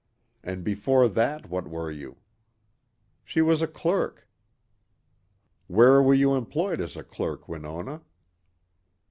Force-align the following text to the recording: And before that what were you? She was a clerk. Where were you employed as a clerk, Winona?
And 0.43 0.63
before 0.63 1.07
that 1.07 1.47
what 1.47 1.67
were 1.69 1.91
you? 1.91 2.17
She 3.23 3.39
was 3.39 3.61
a 3.61 3.67
clerk. 3.67 4.27
Where 5.67 6.01
were 6.01 6.15
you 6.15 6.33
employed 6.33 6.81
as 6.81 6.95
a 6.97 7.03
clerk, 7.03 7.47
Winona? 7.47 8.01